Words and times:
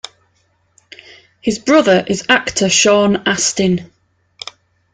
His 1.41 1.59
brother 1.59 2.03
is 2.07 2.25
actor 2.27 2.69
Sean 2.69 3.17
Astin. 3.27 3.91